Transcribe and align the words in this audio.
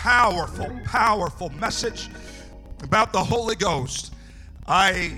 powerful, 0.00 0.66
powerful 0.82 1.50
message 1.50 2.08
about 2.82 3.12
the 3.12 3.22
Holy 3.22 3.54
Ghost. 3.54 4.14
I 4.66 5.12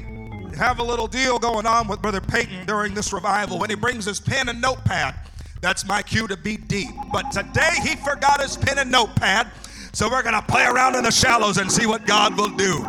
have 0.56 0.80
a 0.80 0.82
little 0.82 1.06
deal 1.06 1.38
going 1.38 1.66
on 1.66 1.86
with 1.86 2.02
Brother 2.02 2.20
Peyton 2.20 2.66
during 2.66 2.92
this 2.92 3.12
revival 3.12 3.60
when 3.60 3.70
he 3.70 3.76
brings 3.76 4.04
his 4.06 4.18
pen 4.18 4.48
and 4.48 4.60
notepad. 4.60 5.14
That's 5.60 5.86
my 5.86 6.02
cue 6.02 6.26
to 6.26 6.36
be 6.36 6.56
deep. 6.56 6.90
But 7.12 7.30
today 7.30 7.70
he 7.84 7.94
forgot 7.94 8.40
his 8.40 8.56
pen 8.56 8.80
and 8.80 8.90
notepad. 8.90 9.52
So 9.92 10.10
we're 10.10 10.24
going 10.24 10.34
to 10.34 10.42
play 10.42 10.64
around 10.64 10.96
in 10.96 11.04
the 11.04 11.12
shallows 11.12 11.58
and 11.58 11.70
see 11.70 11.86
what 11.86 12.04
God 12.04 12.36
will 12.36 12.50
do. 12.50 12.84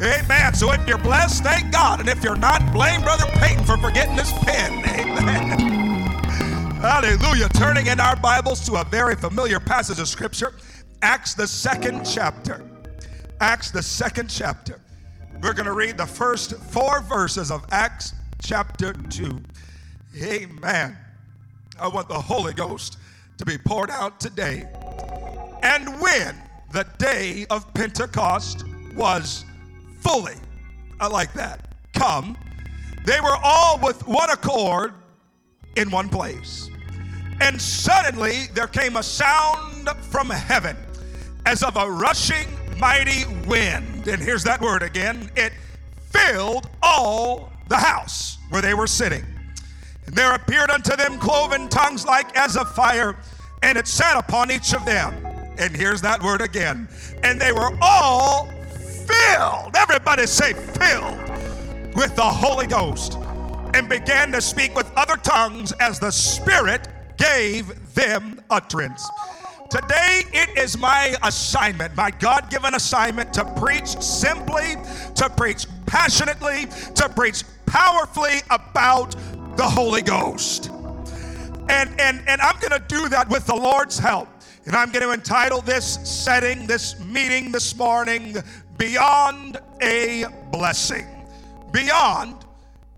Amen. 0.00 0.54
So 0.54 0.70
if 0.70 0.86
you're 0.86 0.96
blessed, 0.96 1.42
thank 1.42 1.72
God. 1.72 1.98
And 1.98 2.08
if 2.08 2.22
you're 2.22 2.36
not, 2.36 2.72
blame 2.72 3.02
Brother 3.02 3.26
Peyton 3.32 3.64
for 3.64 3.76
forgetting 3.78 4.14
his 4.14 4.32
pen. 4.44 4.72
Amen. 4.88 5.58
Hallelujah. 6.82 7.48
Turning 7.48 7.86
in 7.86 7.98
our 7.98 8.16
Bibles 8.16 8.64
to 8.66 8.74
a 8.74 8.84
very 8.84 9.16
familiar 9.16 9.58
passage 9.58 9.98
of 9.98 10.08
Scripture, 10.08 10.54
Acts, 11.02 11.34
the 11.34 11.48
second 11.48 12.04
chapter. 12.04 12.64
Acts, 13.40 13.72
the 13.72 13.82
second 13.82 14.28
chapter. 14.28 14.80
We're 15.42 15.52
going 15.52 15.66
to 15.66 15.72
read 15.72 15.98
the 15.98 16.06
first 16.06 16.54
four 16.54 17.00
verses 17.02 17.50
of 17.50 17.66
Acts 17.72 18.14
chapter 18.40 18.92
2. 18.92 19.42
Amen. 20.22 20.96
I 21.80 21.88
want 21.88 22.08
the 22.08 22.14
Holy 22.14 22.52
Ghost 22.52 22.98
to 23.38 23.44
be 23.44 23.58
poured 23.58 23.90
out 23.90 24.20
today. 24.20 24.68
And 25.64 26.00
when 26.00 26.36
the 26.72 26.86
day 26.98 27.46
of 27.50 27.74
Pentecost 27.74 28.64
was 28.94 29.44
fully, 29.98 30.36
I 31.00 31.08
like 31.08 31.32
that, 31.32 31.74
come, 31.94 32.38
they 33.04 33.18
were 33.20 33.36
all 33.42 33.80
with 33.82 34.06
one 34.06 34.30
accord 34.30 34.94
in 35.74 35.90
one 35.90 36.08
place. 36.08 36.70
And 37.40 37.60
suddenly 37.60 38.46
there 38.54 38.68
came 38.68 38.96
a 38.96 39.02
sound 39.02 39.88
from 40.02 40.30
heaven 40.30 40.76
as 41.46 41.62
of 41.62 41.76
a 41.76 41.90
rushing 41.90 42.46
mighty 42.78 43.24
wind. 43.46 44.08
And 44.08 44.20
here's 44.20 44.44
that 44.44 44.60
word 44.60 44.82
again 44.82 45.30
it 45.36 45.52
filled 46.10 46.68
all 46.82 47.52
the 47.68 47.76
house 47.76 48.38
where 48.50 48.62
they 48.62 48.74
were 48.74 48.86
sitting. 48.86 49.24
And 50.06 50.14
there 50.14 50.34
appeared 50.34 50.70
unto 50.70 50.96
them 50.96 51.18
cloven 51.18 51.68
tongues 51.68 52.04
like 52.04 52.36
as 52.36 52.56
of 52.56 52.72
fire, 52.74 53.16
and 53.62 53.78
it 53.78 53.86
sat 53.86 54.16
upon 54.16 54.50
each 54.50 54.74
of 54.74 54.84
them. 54.84 55.14
And 55.58 55.76
here's 55.76 56.00
that 56.02 56.22
word 56.22 56.40
again. 56.40 56.88
And 57.22 57.40
they 57.40 57.52
were 57.52 57.70
all 57.80 58.46
filled. 59.06 59.76
Everybody 59.76 60.26
say, 60.26 60.52
filled 60.52 61.18
with 61.94 62.16
the 62.16 62.22
Holy 62.22 62.66
Ghost, 62.66 63.18
and 63.74 63.88
began 63.88 64.32
to 64.32 64.40
speak 64.40 64.74
with 64.74 64.90
other 64.96 65.16
tongues 65.16 65.72
as 65.72 65.98
the 65.98 66.10
Spirit 66.10 66.88
gave 67.16 67.94
them 67.94 68.40
utterance. 68.50 69.08
Today, 69.72 70.24
it 70.34 70.58
is 70.58 70.76
my 70.76 71.16
assignment, 71.22 71.96
my 71.96 72.10
God 72.10 72.50
given 72.50 72.74
assignment, 72.74 73.32
to 73.32 73.44
preach 73.58 73.86
simply, 74.02 74.76
to 75.14 75.30
preach 75.30 75.64
passionately, 75.86 76.66
to 76.94 77.08
preach 77.08 77.42
powerfully 77.64 78.40
about 78.50 79.16
the 79.56 79.62
Holy 79.62 80.02
Ghost. 80.02 80.68
And, 81.70 81.98
and, 81.98 82.22
and 82.28 82.42
I'm 82.42 82.60
going 82.60 82.78
to 82.78 82.84
do 82.86 83.08
that 83.08 83.30
with 83.30 83.46
the 83.46 83.54
Lord's 83.54 83.98
help. 83.98 84.28
And 84.66 84.76
I'm 84.76 84.92
going 84.92 85.06
to 85.06 85.12
entitle 85.12 85.62
this 85.62 85.98
setting, 86.06 86.66
this 86.66 87.02
meeting 87.06 87.50
this 87.50 87.74
morning, 87.74 88.36
Beyond 88.76 89.56
a 89.80 90.26
Blessing. 90.50 91.06
Beyond 91.70 92.44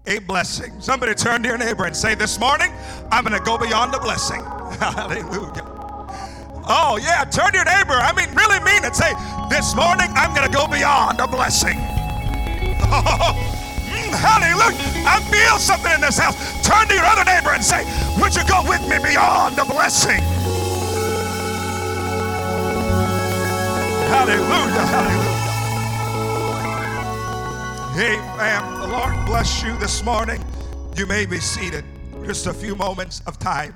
a 0.09 0.19
blessing. 0.19 0.81
Somebody 0.81 1.15
turn 1.15 1.45
to 1.45 1.51
your 1.51 1.59
neighbor 1.59 1.85
and 1.85 1.97
say, 1.97 2.17
This 2.17 2.41
morning, 2.41 2.73
I'm 3.13 3.25
going 3.25 3.39
to 3.39 3.45
go 3.45 3.57
beyond 3.59 3.95
a 3.95 4.01
blessing. 4.01 4.41
Hallelujah. 4.81 5.74
Oh, 6.67 6.97
yeah, 6.97 7.25
turn 7.25 7.53
to 7.53 7.59
your 7.59 7.65
neighbor. 7.65 7.93
I 7.93 8.13
mean, 8.17 8.35
really 8.35 8.61
mean 8.61 8.85
it. 8.85 8.97
Say, 8.97 9.13
This 9.51 9.75
morning, 9.75 10.09
I'm 10.15 10.35
going 10.35 10.49
to 10.49 10.55
go 10.55 10.67
beyond 10.67 11.21
a 11.21 11.27
blessing. 11.27 11.79
Mm, 13.95 14.11
hallelujah. 14.11 15.07
I 15.07 15.21
feel 15.31 15.59
something 15.59 15.93
in 15.93 16.01
this 16.01 16.19
house. 16.19 16.35
Turn 16.67 16.89
to 16.89 16.95
your 16.95 17.05
other 17.05 17.25
neighbor 17.25 17.51
and 17.51 17.63
say, 17.63 17.85
Would 18.19 18.35
you 18.35 18.43
go 18.49 18.63
with 18.67 18.81
me 18.89 18.99
beyond 18.99 19.57
a 19.59 19.65
blessing? 19.65 20.21
Hallelujah. 24.09 24.87
Hallelujah. 24.91 25.35
Amen. 27.97 28.81
The 28.81 28.89
Lord 28.89 29.27
bless 29.27 29.63
you 29.63 29.77
this 29.79 30.03
morning. 30.03 30.43
You 30.97 31.07
may 31.07 31.27
be 31.27 31.39
seated. 31.39 31.85
Just 32.25 32.47
a 32.47 32.55
few 32.55 32.75
moments 32.75 33.21
of 33.27 33.39
time. 33.39 33.75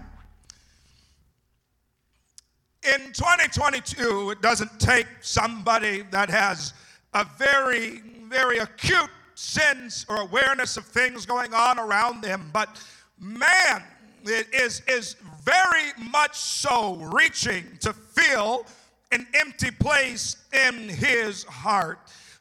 In 2.95 3.13
2022, 3.13 4.31
it 4.31 4.41
doesn't 4.41 4.81
take 4.81 5.07
somebody 5.21 6.03
that 6.11 6.31
has 6.31 6.73
a 7.13 7.27
very, 7.37 8.03
very 8.29 8.59
acute 8.59 9.11
sense 9.35 10.07
or 10.09 10.23
awareness 10.23 10.79
of 10.79 10.85
things 10.85 11.27
going 11.27 11.53
on 11.53 11.79
around 11.79 12.23
them, 12.23 12.49
but 12.51 12.83
man 13.21 13.83
it 14.25 14.47
is, 14.55 14.81
is 14.89 15.17
very 15.43 15.93
much 16.11 16.37
so 16.37 16.95
reaching 17.13 17.65
to 17.81 17.93
fill 17.93 18.65
an 19.13 19.27
empty 19.35 19.71
place 19.71 20.37
in 20.53 20.89
his 20.89 21.45
heart. 21.45 21.99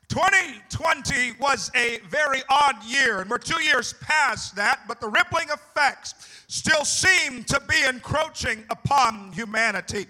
2020 0.07 1.33
was 1.41 1.69
a 1.75 1.99
very 2.09 2.41
odd 2.49 2.81
year, 2.85 3.19
and 3.19 3.29
we're 3.29 3.37
two 3.37 3.61
years 3.61 3.93
past 3.99 4.55
that, 4.55 4.79
but 4.87 5.01
the 5.01 5.09
rippling 5.09 5.49
effects 5.49 6.15
still 6.47 6.85
seem 6.85 7.43
to 7.43 7.61
be 7.67 7.83
encroaching 7.85 8.63
upon 8.69 9.33
humanity. 9.33 10.05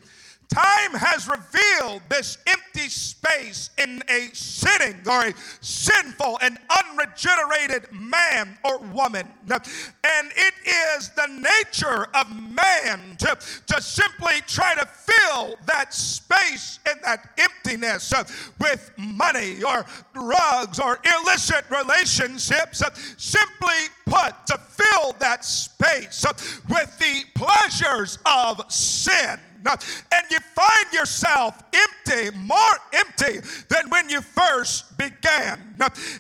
Time 0.50 0.94
has 0.94 1.28
revealed 1.28 2.02
this 2.10 2.38
empty 2.48 2.88
space 2.88 3.70
in 3.78 4.02
a 4.08 4.30
sinning 4.34 4.96
or 5.06 5.26
a 5.26 5.34
sinful 5.60 6.40
and 6.42 6.58
unregenerated 6.70 7.92
man 7.92 8.58
or 8.64 8.80
woman. 8.80 9.28
And 9.50 10.32
it 10.36 10.54
is 10.98 11.10
the 11.10 11.28
nature 11.28 12.08
of 12.14 12.34
man 12.34 13.18
to, 13.20 13.38
to 13.68 13.82
simply 13.82 14.36
try 14.48 14.74
to 14.76 14.86
fill 14.86 15.56
that 15.66 15.94
space 15.94 16.80
and 16.90 17.00
that 17.04 17.30
emptiness 17.38 18.14
with 18.60 18.92
money 18.98 19.62
or 19.64 19.86
drugs 20.14 20.80
or 20.80 21.00
illicit 21.20 21.66
relationships. 21.70 22.82
Simply 23.18 23.76
put, 24.06 24.34
to 24.48 24.58
fill 24.58 25.14
that 25.20 25.44
space 25.44 26.26
with 26.70 27.00
the 27.00 27.24
pleasures 27.36 28.18
of 28.26 28.64
sin 28.72 29.40
and 29.70 30.26
you 30.32 30.40
find 30.40 30.94
yourself 30.94 31.62
empty, 31.74 32.36
more 32.38 32.58
empty 32.94 33.40
than 33.70 33.90
when 33.90 34.10
you 34.10 34.22
first 34.22 34.98
began. 34.98 35.76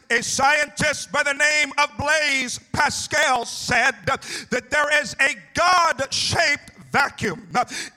A 0.09 0.21
scientist 0.21 1.11
by 1.11 1.23
the 1.23 1.33
name 1.33 1.71
of 1.77 1.89
Blaise 1.97 2.59
Pascal 2.73 3.45
said 3.45 3.93
that 4.05 4.69
there 4.69 5.01
is 5.01 5.15
a 5.19 5.35
God 5.53 6.13
shaped 6.13 6.71
vacuum 6.91 7.47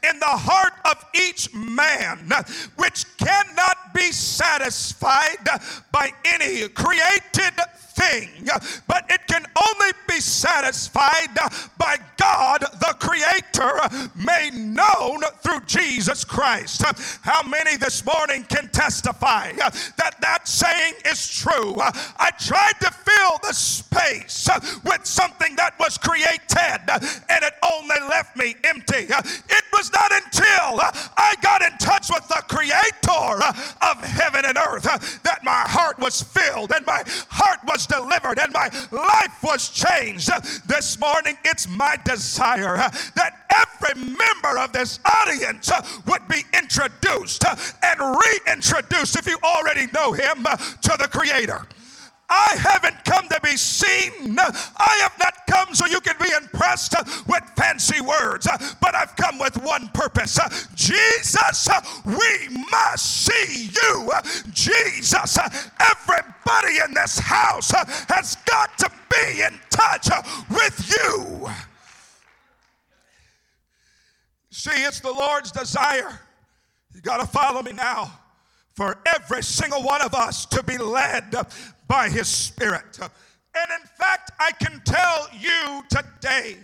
in 0.08 0.18
the 0.18 0.26
heart 0.26 0.74
of 0.84 1.04
each 1.14 1.52
man, 1.54 2.18
which 2.76 3.04
cannot 3.20 3.94
be 3.94 4.10
satisfied 4.12 5.46
by 5.92 6.10
any 6.24 6.66
created 6.68 7.54
thing, 7.92 8.48
but 8.86 9.04
it 9.10 9.20
can 9.26 9.44
only 9.68 9.92
be 10.08 10.20
satisfied 10.20 11.36
by 11.78 11.96
God 12.16 12.60
the 12.80 12.96
Creator, 12.98 14.08
made 14.16 14.54
known 14.54 15.20
through 15.42 15.60
Jesus 15.66 16.24
Christ. 16.24 16.82
How 17.22 17.42
many 17.42 17.76
this 17.76 18.04
morning 18.04 18.44
can 18.44 18.68
testify 18.68 19.52
that 19.52 20.16
that 20.20 20.48
saying 20.48 20.94
is 21.04 21.28
true? 21.28 21.76
I 21.78 22.30
tried 22.38 22.78
to 22.80 22.90
fill 22.90 23.38
the 23.42 23.52
space 23.52 24.48
with 24.84 25.04
something 25.04 25.56
that 25.56 25.78
was 25.78 25.98
created, 25.98 26.80
and 27.28 27.44
it 27.44 27.54
only 27.72 28.00
left 28.08 28.36
me 28.36 28.54
empty. 28.64 29.06
It 29.08 29.64
was 29.72 29.92
not 29.92 30.10
until 30.12 30.80
I 31.16 31.34
got 31.42 31.62
in 31.62 31.76
touch 31.78 32.08
with 32.08 32.26
the 32.28 32.42
Creator 32.48 33.09
of 33.10 34.04
heaven 34.04 34.44
and 34.44 34.56
earth 34.56 34.86
uh, 34.86 34.98
that 35.22 35.42
my 35.44 35.64
heart 35.66 35.98
was 35.98 36.22
filled 36.22 36.72
and 36.72 36.84
my 36.86 37.02
heart 37.28 37.60
was 37.66 37.86
delivered 37.86 38.38
and 38.38 38.52
my 38.52 38.68
life 38.90 39.42
was 39.42 39.68
changed. 39.68 40.30
This 40.66 40.98
morning, 40.98 41.36
it's 41.44 41.68
my 41.68 41.96
desire 42.04 42.76
uh, 42.76 42.90
that 43.16 43.46
every 43.50 44.00
member 44.00 44.58
of 44.58 44.72
this 44.72 45.00
audience 45.04 45.70
uh, 45.70 45.82
would 46.06 46.26
be 46.28 46.42
introduced 46.56 47.44
and 47.82 48.00
reintroduced, 48.00 49.16
if 49.16 49.26
you 49.26 49.38
already 49.42 49.86
know 49.92 50.12
him, 50.12 50.44
to 50.44 50.96
the 50.98 51.08
Creator. 51.10 51.66
I 52.30 52.56
haven't 52.58 53.04
come 53.04 53.28
to 53.28 53.40
be 53.42 53.56
seen. 53.56 54.38
I 54.38 54.98
have 55.02 55.18
not 55.18 55.34
come 55.48 55.74
so 55.74 55.86
you 55.86 56.00
can 56.00 56.14
be 56.22 56.30
impressed 56.40 56.94
with 57.26 57.42
fancy 57.56 58.00
words, 58.00 58.46
but 58.80 58.94
I've 58.94 59.16
come 59.16 59.38
with 59.38 59.60
one 59.62 59.88
purpose. 59.88 60.38
Jesus, 60.76 61.68
we 62.04 62.56
must 62.70 63.24
see 63.26 63.70
you. 63.74 64.12
Jesus, 64.52 65.38
everybody 65.80 66.78
in 66.86 66.94
this 66.94 67.18
house 67.18 67.72
has 68.08 68.36
got 68.48 68.78
to 68.78 68.90
be 69.10 69.42
in 69.42 69.58
touch 69.70 70.08
with 70.50 70.88
you. 70.88 71.50
See, 74.50 74.84
it's 74.84 75.00
the 75.00 75.12
Lord's 75.12 75.50
desire 75.50 76.20
You 76.94 77.00
got 77.00 77.18
to 77.18 77.26
follow 77.26 77.62
me 77.62 77.72
now 77.72 78.19
for 78.80 78.96
every 79.04 79.42
single 79.42 79.82
one 79.82 80.00
of 80.00 80.14
us 80.14 80.46
to 80.46 80.62
be 80.62 80.78
led 80.78 81.34
by 81.86 82.08
His 82.08 82.28
Spirit. 82.28 82.98
And 82.98 83.70
in 83.78 83.86
fact, 83.86 84.30
I 84.40 84.52
can 84.52 84.80
tell 84.86 85.28
you 85.38 85.82
today 85.90 86.56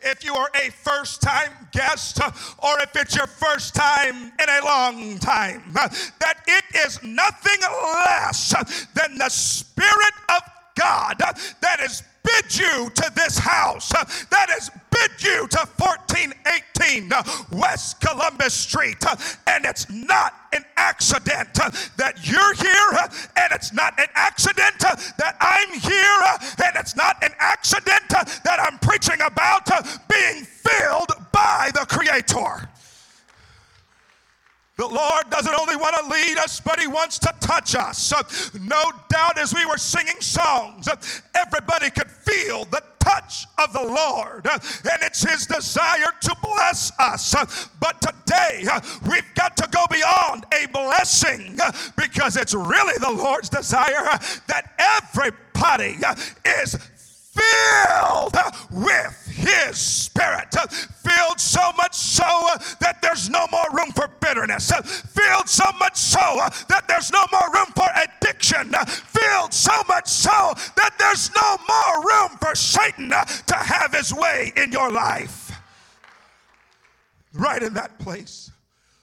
if 0.00 0.24
you 0.24 0.34
are 0.34 0.48
a 0.64 0.70
first 0.70 1.20
time 1.20 1.52
guest 1.72 2.22
or 2.22 2.80
if 2.80 2.96
it's 2.96 3.14
your 3.14 3.26
first 3.26 3.74
time 3.74 4.32
in 4.42 4.48
a 4.48 4.64
long 4.64 5.18
time, 5.18 5.62
that 5.74 6.42
it 6.46 6.64
is 6.86 7.02
nothing 7.02 7.60
less 8.06 8.54
than 8.94 9.18
the 9.18 9.28
Spirit 9.28 10.14
of 10.30 10.42
God 10.74 11.18
that 11.18 11.80
is 11.82 12.02
bid 12.28 12.58
you 12.58 12.90
to 12.94 13.12
this 13.14 13.38
house, 13.38 13.92
uh, 13.94 14.04
that 14.30 14.50
has 14.50 14.70
bid 14.90 15.10
you 15.22 15.46
to 15.48 15.58
1418 15.76 17.12
uh, 17.12 17.22
West 17.52 18.00
Columbus 18.00 18.54
Street. 18.54 19.04
Uh, 19.06 19.16
and 19.46 19.64
it's 19.64 19.90
not 19.90 20.34
an 20.52 20.64
accident 20.76 21.54
that 21.54 22.14
you're 22.22 22.54
here, 22.54 23.08
and 23.36 23.52
it's 23.52 23.72
not 23.72 23.98
an 23.98 24.08
accident 24.14 24.78
that 24.78 25.36
I'm 25.40 25.78
here, 25.80 26.66
and 26.66 26.76
it's 26.76 26.96
not 26.96 27.22
an 27.22 27.32
accident 27.38 28.08
that 28.08 28.58
I'm 28.60 28.78
preaching 28.78 29.20
about 29.24 29.68
being 30.08 30.44
filled 30.44 31.12
by 31.32 31.70
the 31.74 31.86
Creator. 31.86 32.68
The 34.78 34.86
Lord 34.86 35.28
doesn't 35.28 35.54
only 35.54 35.74
want 35.74 35.96
to 35.96 36.06
lead 36.08 36.38
us, 36.38 36.60
but 36.60 36.78
He 36.78 36.86
wants 36.86 37.18
to 37.18 37.34
touch 37.40 37.74
us. 37.74 38.12
No 38.54 38.92
doubt, 39.08 39.36
as 39.36 39.52
we 39.52 39.66
were 39.66 39.76
singing 39.76 40.20
songs, 40.20 40.88
everybody 41.34 41.90
could 41.90 42.08
feel 42.08 42.64
the 42.66 42.80
touch 43.00 43.46
of 43.58 43.72
the 43.72 43.82
Lord, 43.82 44.46
and 44.46 45.02
it's 45.02 45.28
His 45.28 45.46
desire 45.46 46.12
to 46.20 46.36
bless 46.40 46.92
us. 47.00 47.34
But 47.80 48.00
today, 48.00 48.66
we've 49.10 49.34
got 49.34 49.56
to 49.56 49.68
go 49.72 49.84
beyond 49.90 50.46
a 50.54 50.68
blessing 50.68 51.58
because 51.96 52.36
it's 52.36 52.54
really 52.54 52.98
the 53.00 53.10
Lord's 53.10 53.48
desire 53.48 54.16
that 54.46 54.74
everybody 54.78 55.96
is 56.62 56.76
filled 57.34 58.36
with 58.70 59.27
His 59.38 59.78
Spirit. 59.78 60.52
Filled 60.52 61.40
so 61.40 61.72
much 61.76 61.94
so 61.94 62.24
that 62.80 62.98
there's 63.00 63.30
no 63.30 63.46
more 63.50 63.66
room 63.72 63.90
for 63.92 64.08
bitterness. 64.20 64.70
Filled 64.70 65.48
so 65.48 65.70
much 65.78 65.96
so 65.96 66.18
that 66.68 66.84
there's 66.88 67.12
no 67.12 67.24
more 67.30 67.48
room 67.54 67.72
for 67.74 67.86
addiction. 67.96 68.72
Filled 68.86 69.54
so 69.54 69.82
much 69.88 70.08
so 70.08 70.52
that 70.76 70.94
there's 70.98 71.30
no 71.34 71.56
more 71.68 72.04
room 72.04 72.38
for 72.38 72.54
Satan 72.54 73.10
to 73.10 73.54
have 73.54 73.94
his 73.94 74.12
way 74.12 74.52
in 74.56 74.72
your 74.72 74.90
life. 74.90 75.52
Right 77.32 77.62
in 77.62 77.74
that 77.74 77.98
place, 77.98 78.50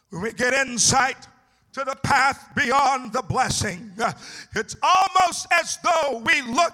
when 0.10 0.22
we 0.22 0.34
get 0.34 0.54
insight 0.54 1.28
to 1.74 1.84
the 1.84 1.96
path 2.04 2.50
beyond 2.56 3.14
the 3.14 3.22
blessing, 3.22 3.92
it's 4.54 4.76
almost 4.84 5.48
as 5.52 5.78
though 5.84 6.18
we 6.26 6.42
look 6.42 6.74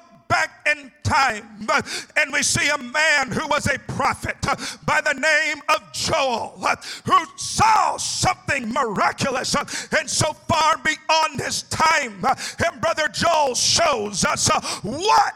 time 1.11 1.67
and 2.15 2.31
we 2.31 2.41
see 2.41 2.69
a 2.69 2.77
man 2.77 3.31
who 3.31 3.45
was 3.47 3.67
a 3.67 3.77
prophet 3.79 4.37
by 4.85 5.01
the 5.01 5.13
name 5.13 5.61
of 5.69 5.91
Joel 5.91 6.57
who 7.05 7.25
saw 7.35 7.97
something 7.97 8.71
miraculous 8.71 9.55
and 9.97 10.09
so 10.09 10.33
far 10.47 10.77
beyond 10.77 11.41
his 11.41 11.63
time. 11.63 12.23
And 12.65 12.81
Brother 12.81 13.09
Joel 13.09 13.55
shows 13.55 14.23
us 14.23 14.49
what 14.83 15.33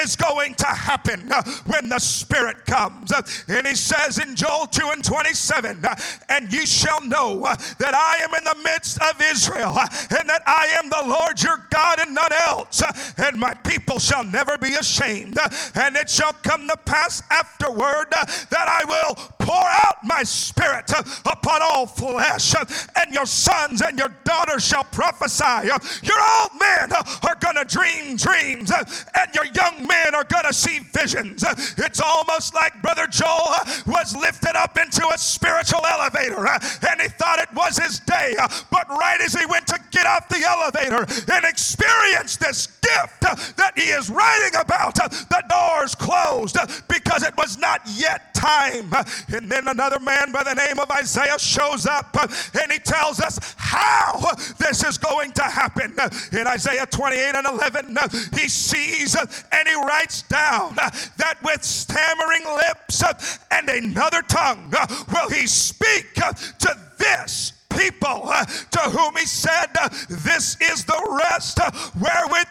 is 0.00 0.16
going 0.16 0.54
to 0.54 0.66
happen 0.66 1.30
uh, 1.32 1.42
when 1.66 1.88
the 1.88 1.98
Spirit 1.98 2.64
comes. 2.66 3.12
Uh, 3.12 3.22
and 3.48 3.66
he 3.66 3.74
says 3.74 4.18
in 4.18 4.36
Joel 4.36 4.66
2 4.66 4.90
and 4.92 5.04
27, 5.04 5.84
uh, 5.84 5.94
and 6.28 6.52
ye 6.52 6.66
shall 6.66 7.04
know 7.04 7.40
that 7.78 7.94
I 7.94 8.18
am 8.24 8.34
in 8.34 8.44
the 8.44 8.56
midst 8.64 9.00
of 9.00 9.20
Israel, 9.20 9.76
and 9.78 10.28
that 10.28 10.42
I 10.46 10.66
am 10.82 10.90
the 10.90 11.08
Lord 11.08 11.42
your 11.42 11.66
God 11.70 12.00
and 12.00 12.14
none 12.14 12.32
else, 12.46 12.82
and 13.16 13.38
my 13.38 13.54
people 13.54 13.98
shall 13.98 14.24
never 14.24 14.58
be 14.58 14.74
ashamed. 14.74 15.38
And 15.74 15.96
it 15.96 16.10
shall 16.10 16.32
come 16.32 16.68
to 16.68 16.76
pass 16.76 17.22
afterward 17.30 18.08
that 18.10 18.68
I 18.68 18.84
will 18.84 19.14
pour 19.48 19.64
out 19.64 19.96
my 20.04 20.22
spirit 20.22 20.92
upon 21.24 21.62
all 21.62 21.86
flesh, 21.86 22.54
and 22.96 23.14
your 23.14 23.24
sons 23.24 23.80
and 23.80 23.98
your 23.98 24.14
daughters 24.22 24.62
shall 24.62 24.84
prophesy. 24.84 25.68
Your 26.02 26.20
old 26.20 26.50
men 26.60 26.92
are 27.22 27.34
going 27.40 27.56
to 27.56 27.64
dream 27.64 28.16
dreams, 28.16 28.70
and 28.70 29.34
your 29.34 29.46
young 29.46 29.86
men 29.86 30.14
are 30.14 30.24
going 30.24 30.44
to 30.44 30.52
see 30.52 30.80
visions. 30.92 31.42
It's 31.78 32.00
almost 32.00 32.54
like 32.54 32.82
Brother 32.82 33.06
Joel 33.06 33.54
was 33.86 34.14
lifted 34.14 34.54
up 34.54 34.76
into 34.76 35.08
a 35.08 35.16
spiritual 35.16 35.80
elevator 35.86 36.46
and 36.46 37.00
he 37.00 37.08
thought 37.08 37.38
it 37.38 37.48
was 37.54 37.78
his 37.78 38.00
day. 38.00 38.34
But 38.70 38.88
right 38.88 39.18
as 39.20 39.34
he 39.34 39.46
went 39.46 39.66
to 39.68 39.78
get 39.90 40.06
off 40.06 40.28
the 40.28 40.44
elevator 40.46 41.06
and 41.32 41.44
experience 41.44 42.36
this 42.36 42.66
gift 42.66 43.56
that 43.56 43.72
he 43.76 43.90
is 43.90 44.10
writing 44.10 44.60
about, 44.60 44.94
the 44.96 45.42
doors 45.48 45.94
closed 45.94 46.56
because 46.88 47.22
it 47.22 47.36
was 47.36 47.58
not 47.58 47.80
yet 47.96 48.34
time. 48.34 48.90
And 49.38 49.48
then 49.48 49.68
another 49.68 50.00
man 50.00 50.32
by 50.32 50.42
the 50.42 50.54
name 50.54 50.80
of 50.80 50.90
Isaiah 50.90 51.38
shows 51.38 51.86
up 51.86 52.08
uh, 52.18 52.26
and 52.60 52.72
he 52.72 52.80
tells 52.80 53.20
us 53.20 53.38
how 53.56 54.34
this 54.58 54.82
is 54.82 54.98
going 54.98 55.30
to 55.32 55.44
happen. 55.44 55.94
In 56.32 56.48
Isaiah 56.48 56.86
28 56.86 57.36
and 57.36 57.46
11, 57.46 57.96
uh, 57.96 58.08
he 58.34 58.48
sees 58.48 59.14
uh, 59.14 59.24
and 59.52 59.68
he 59.68 59.74
writes 59.76 60.22
down 60.22 60.74
that 60.74 61.36
with 61.44 61.62
stammering 61.62 62.42
lips 62.66 63.04
and 63.52 63.68
another 63.68 64.22
tongue 64.22 64.74
will 65.12 65.30
he 65.30 65.46
speak 65.46 66.14
to 66.14 66.76
this 66.98 67.52
people 67.78 68.22
uh, 68.24 68.44
to 68.44 68.80
whom 68.90 69.14
he 69.16 69.26
said, 69.26 69.66
uh, 69.80 69.88
This 70.08 70.60
is 70.60 70.84
the 70.84 71.18
rest 71.30 71.60
uh, 71.60 71.70
wherewith 72.00 72.48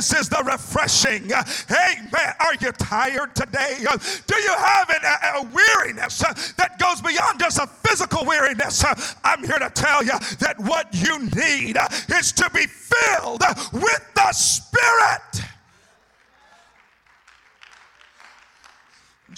this 0.00 0.14
is 0.14 0.28
the 0.30 0.42
refreshing. 0.46 1.30
Amen. 1.30 2.34
Are 2.40 2.54
you 2.58 2.72
tired 2.72 3.36
today? 3.36 3.76
Do 4.26 4.36
you 4.36 4.54
have 4.54 4.88
an, 4.88 5.04
a 5.04 5.42
weariness 5.54 6.20
that 6.56 6.78
goes 6.78 7.02
beyond 7.02 7.38
just 7.38 7.58
a 7.58 7.66
physical 7.66 8.24
weariness? 8.24 8.82
I'm 9.22 9.44
here 9.44 9.58
to 9.58 9.68
tell 9.68 10.02
you 10.02 10.18
that 10.38 10.54
what 10.58 10.88
you 10.94 11.18
need 11.18 11.76
is 12.08 12.32
to 12.32 12.48
be 12.54 12.66
filled 12.66 13.42
with 13.74 14.10
the 14.14 14.32
Spirit. 14.32 15.44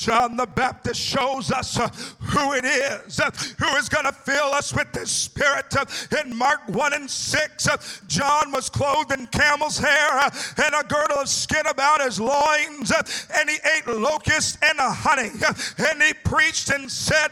John 0.03 0.37
the 0.37 0.47
Baptist 0.47 1.01
shows 1.01 1.53
us 1.53 1.79
uh, 1.79 1.87
who 2.19 2.55
it 2.55 2.65
is 2.65 3.21
uh, 3.21 3.31
who 3.57 3.77
is 3.77 3.89
going 3.89 4.05
to 4.05 4.13
fill 4.13 4.53
us 4.53 4.75
with 4.75 4.91
the 4.93 5.07
Spirit. 5.07 5.77
Uh, 5.77 5.85
in 6.25 6.37
Mark 6.37 6.69
1 6.69 6.93
and 6.95 7.09
6, 7.09 7.69
uh, 7.69 7.77
John 8.09 8.51
was 8.51 8.69
clothed 8.69 9.13
in 9.13 9.29
camel's 9.29 9.79
hair 9.79 10.09
uh, 10.11 10.31
and 10.65 10.75
a 10.75 10.83
girdle 10.89 11.19
of 11.19 11.29
skin 11.29 11.67
about 11.67 12.01
his 12.01 12.19
loins, 12.19 12.91
uh, 12.91 13.01
and 13.39 13.49
he 13.49 13.59
ate 13.77 13.87
locusts 13.87 14.59
and 14.61 14.77
honey. 14.81 15.31
Uh, 15.47 15.55
and 15.91 16.03
he 16.03 16.13
preached 16.15 16.71
and 16.71 16.91
said, 16.91 17.31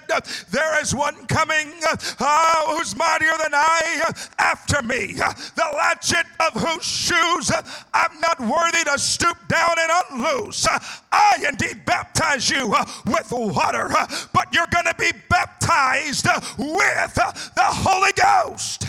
There 0.50 0.80
is 0.80 0.94
one 0.94 1.26
coming 1.26 1.72
oh, 2.20 2.76
who's 2.76 2.94
mightier 2.94 3.34
than 3.42 3.52
I 3.52 4.12
after 4.38 4.80
me, 4.82 5.14
the 5.14 5.68
latchet 5.74 6.26
of 6.38 6.62
whose 6.62 6.84
shoes 6.84 7.50
I'm 7.92 8.20
not 8.20 8.38
worthy 8.38 8.84
to 8.84 8.98
stoop 8.98 9.36
down 9.48 9.74
and 9.76 9.90
unloose. 10.10 10.68
I 11.12 11.44
indeed 11.48 11.84
baptize 11.84 12.48
you 12.48 12.59
uh, 12.60 12.84
with 13.06 13.32
water, 13.32 13.88
uh, 13.90 14.06
but 14.32 14.52
you're 14.52 14.66
going 14.70 14.86
to 14.86 14.94
be 14.98 15.10
baptized 15.28 16.26
uh, 16.26 16.40
with 16.58 17.14
the 17.14 17.62
Holy 17.64 18.12
Ghost. 18.12 18.84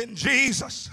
In 0.00 0.14
Jesus 0.14 0.88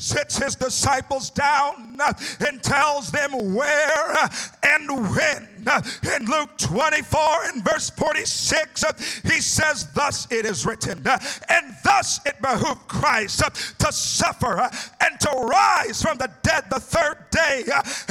sits 0.00 0.38
his 0.38 0.56
disciples 0.56 1.30
down 1.30 1.96
uh, 2.00 2.12
and 2.46 2.62
tells 2.62 3.10
them 3.10 3.54
where 3.54 4.12
uh, 4.16 4.28
and 4.62 4.88
when. 5.10 5.48
Uh, 5.66 5.82
in 6.16 6.24
Luke 6.24 6.56
24 6.56 7.20
and 7.52 7.64
verse 7.64 7.90
46, 7.90 8.84
he 9.24 9.40
says, 9.40 9.86
Thus 9.94 10.26
it 10.30 10.46
is 10.46 10.64
written, 10.64 11.06
and 11.06 11.76
thus 11.84 12.20
it 12.24 12.40
behooved 12.40 12.88
Christ 12.88 13.42
to 13.78 13.92
suffer 13.92 14.70
and 15.00 15.20
to 15.20 15.30
rise 15.30 16.00
from 16.00 16.16
the 16.16 16.30
dead 16.42 16.64
the 16.70 16.80
third 16.80 17.18
day, 17.30 17.64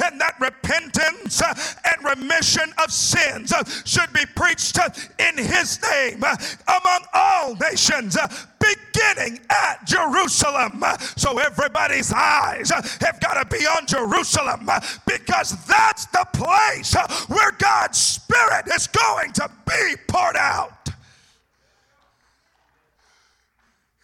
and 0.04 0.20
that 0.20 0.36
repentance 0.40 1.42
and 1.42 2.04
remission 2.04 2.72
of 2.82 2.92
sins 2.92 3.52
should 3.84 4.12
be 4.12 4.24
preached 4.36 4.78
in 5.18 5.36
his 5.36 5.80
name 5.82 6.22
among 6.22 7.04
all 7.12 7.56
nations, 7.56 8.16
beginning 8.60 9.40
at 9.50 9.84
Jerusalem. 9.86 10.84
So 11.16 11.38
everybody's 11.38 12.12
eyes 12.12 12.70
have 12.70 13.18
got 13.20 13.42
to 13.42 13.56
be 13.56 13.64
on 13.64 13.86
Jerusalem 13.86 14.68
because 15.06 15.64
that's 15.66 16.06
the 16.06 16.26
place 16.32 16.94
where 17.28 17.52
God's 17.52 17.98
Spirit 17.98 18.66
is 18.74 18.86
going 18.86 19.32
to 19.32 19.50
be 19.66 19.94
poured 20.06 20.36
out. 20.36 20.88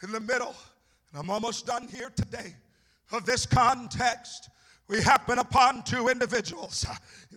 In 0.02 0.12
the 0.12 0.20
middle, 0.20 0.54
and 1.10 1.20
I'm 1.20 1.30
almost 1.30 1.66
done 1.66 1.88
here 1.88 2.10
today, 2.14 2.54
of 3.12 3.24
this 3.24 3.46
context, 3.46 4.50
we 4.88 5.02
happen 5.02 5.38
upon 5.38 5.82
two 5.82 6.08
individuals. 6.08 6.86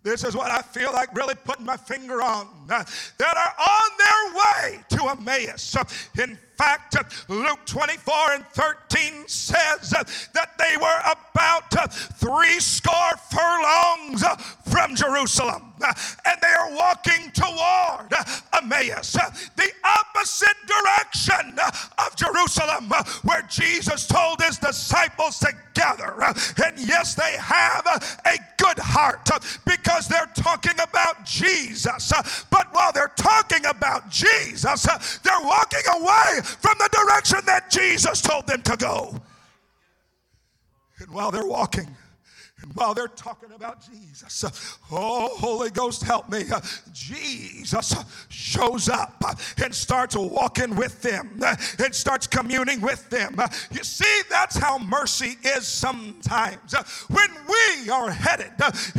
This 0.03 0.23
is 0.23 0.35
what 0.35 0.51
I 0.51 0.61
feel 0.61 0.91
like 0.93 1.13
really 1.15 1.35
putting 1.35 1.65
my 1.65 1.77
finger 1.77 2.21
on 2.21 2.47
that 2.67 2.87
are 3.19 3.53
on 3.59 3.89
their 3.97 4.35
way 4.35 4.83
to 4.89 5.09
Emmaus. 5.09 5.75
In 6.19 6.37
fact, 6.57 6.95
Luke 7.29 7.59
24 7.65 8.13
and 8.31 8.45
13 8.47 9.27
says 9.27 9.89
that 9.89 10.57
they 10.57 10.77
were 10.77 10.99
about 11.05 11.91
three 12.15 12.59
score 12.59 13.17
furlongs 13.29 14.23
from 14.71 14.95
Jerusalem 14.95 15.73
and 15.81 16.37
they 16.41 16.47
are 16.47 16.75
walking 16.75 17.31
toward 17.31 18.13
Emmaus, 18.61 19.13
the 19.13 19.71
opposite 19.83 20.57
direction 20.67 21.55
Jerusalem 22.49 22.91
uh, 22.91 23.03
where 23.23 23.41
Jesus 23.43 24.07
told 24.07 24.41
his 24.41 24.57
disciples 24.57 25.39
to 25.39 25.51
gather. 25.73 26.21
Uh, 26.21 26.33
and 26.65 26.77
yes, 26.79 27.15
they 27.15 27.37
have 27.37 27.85
uh, 27.85 27.99
a 28.25 28.37
good 28.57 28.79
heart 28.79 29.29
because 29.65 30.07
they're 30.07 30.29
talking 30.35 30.79
about 30.81 31.25
Jesus. 31.25 32.13
But 32.49 32.67
while 32.73 32.91
they're 32.91 33.13
talking 33.15 33.65
about 33.65 34.09
Jesus, 34.09 34.83
they're 35.23 35.41
walking 35.41 35.83
away 35.95 36.41
from 36.43 36.75
the 36.79 36.89
direction 36.91 37.39
that 37.45 37.69
Jesus 37.69 38.21
told 38.21 38.47
them 38.47 38.61
to 38.63 38.77
go. 38.77 39.19
And 40.99 41.11
while 41.11 41.31
they're 41.31 41.47
walking, 41.47 41.87
while 42.73 42.93
they're 42.93 43.07
talking 43.07 43.51
about 43.51 43.81
Jesus, 43.81 44.77
oh, 44.91 45.29
Holy 45.37 45.69
Ghost, 45.69 46.03
help 46.03 46.29
me. 46.29 46.43
Jesus 46.93 47.95
shows 48.29 48.89
up 48.89 49.23
and 49.61 49.73
starts 49.73 50.15
walking 50.15 50.75
with 50.75 51.01
them 51.01 51.41
and 51.41 51.95
starts 51.95 52.27
communing 52.27 52.81
with 52.81 53.09
them. 53.09 53.37
You 53.71 53.83
see, 53.83 54.21
that's 54.29 54.57
how 54.57 54.77
mercy 54.77 55.37
is 55.43 55.67
sometimes. 55.67 56.73
When 57.09 57.29
we 57.47 57.89
are 57.89 58.11
headed 58.11 58.51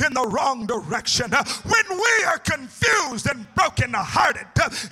in 0.04 0.14
the 0.14 0.26
wrong 0.28 0.66
direction, 0.66 1.30
when 1.30 1.84
we 1.90 2.24
are 2.26 2.38
confused 2.38 3.28
and 3.28 3.46
brokenhearted, 3.54 4.46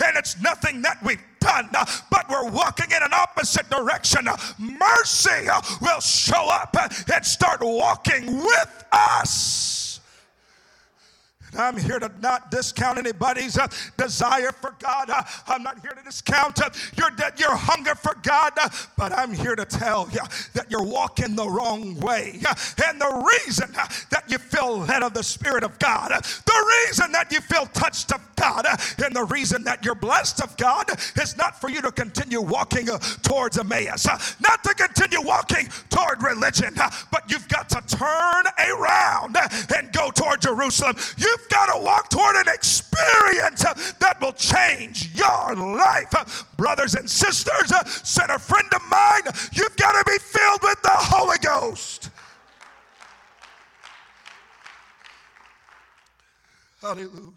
and 0.04 0.16
it's 0.16 0.40
nothing 0.40 0.82
that 0.82 1.02
we've 1.04 1.22
done, 1.40 1.68
but 2.10 2.28
we're 2.28 2.50
walking 2.50 2.90
in 2.90 3.02
an 3.02 3.12
opposite 3.12 3.68
direction. 3.70 4.26
Mercy 4.58 5.48
will 5.80 6.00
show 6.00 6.48
up 6.50 6.76
and 7.12 7.24
start 7.26 7.60
walking 7.62 8.38
with 8.38 8.84
us. 8.92 9.87
I'm 11.58 11.76
here 11.76 11.98
to 11.98 12.10
not 12.20 12.50
discount 12.50 12.98
anybody's 12.98 13.58
uh, 13.58 13.68
desire 13.96 14.52
for 14.52 14.74
God. 14.78 15.10
Uh, 15.10 15.22
I'm 15.46 15.62
not 15.62 15.80
here 15.80 15.90
to 15.90 16.02
discount 16.02 16.60
uh, 16.62 16.70
your, 16.96 17.10
your 17.36 17.56
hunger 17.56 17.94
for 17.94 18.14
God, 18.22 18.52
uh, 18.60 18.68
but 18.96 19.12
I'm 19.12 19.32
here 19.32 19.56
to 19.56 19.64
tell 19.64 20.08
you 20.12 20.20
that 20.54 20.70
you're 20.70 20.84
walking 20.84 21.34
the 21.34 21.48
wrong 21.48 21.98
way. 22.00 22.40
Uh, 22.48 22.54
and 22.84 23.00
the 23.00 23.28
reason 23.44 23.68
uh, 23.76 23.86
that 24.10 24.24
you 24.28 24.38
feel 24.38 24.78
led 24.78 25.02
of 25.02 25.14
the 25.14 25.22
Spirit 25.22 25.64
of 25.64 25.78
God, 25.78 26.10
the 26.10 26.84
reason 26.86 27.12
that 27.12 27.32
you 27.32 27.40
feel 27.40 27.66
touched 27.66 28.12
of 28.12 28.20
God, 28.36 28.66
and 29.02 29.14
the 29.14 29.24
reason 29.24 29.64
that 29.64 29.84
you're 29.84 29.94
blessed 29.94 30.40
of 30.40 30.56
God 30.56 30.88
is 31.20 31.36
not 31.36 31.60
for 31.60 31.68
you 31.70 31.82
to 31.82 31.90
continue 31.90 32.40
walking 32.40 32.86
towards 33.22 33.58
Emmaus, 33.58 34.06
not 34.40 34.62
to 34.64 34.74
continue 34.74 35.20
walking 35.22 35.68
toward 35.90 36.22
religion, 36.22 36.74
but 37.10 37.24
you've 37.28 37.48
got 37.48 37.68
to 37.70 37.82
turn 37.96 38.44
around 38.58 39.36
and 39.76 39.92
go 39.92 40.10
toward 40.10 40.40
Jerusalem. 40.40 40.96
You 41.16 41.36
You've 41.48 41.66
got 41.66 41.72
to 41.72 41.82
walk 41.82 42.10
toward 42.10 42.36
an 42.36 42.52
experience 42.52 43.62
that 44.00 44.18
will 44.20 44.32
change 44.32 45.14
your 45.14 45.54
life. 45.54 46.44
Brothers 46.58 46.94
and 46.94 47.08
sisters, 47.08 47.72
said 48.06 48.28
a 48.28 48.38
friend 48.38 48.68
of 48.74 48.82
mine, 48.90 49.22
you've 49.52 49.76
got 49.76 49.92
to 49.92 50.04
be 50.10 50.18
filled 50.18 50.62
with 50.62 50.82
the 50.82 50.90
Holy 50.90 51.38
Ghost. 51.38 52.10
Hallelujah. 56.82 57.32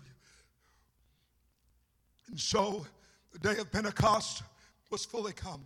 And 2.30 2.40
so 2.40 2.86
the 3.32 3.40
day 3.40 3.60
of 3.60 3.72
Pentecost 3.72 4.44
was 4.90 5.06
fully 5.06 5.34
come. 5.34 5.64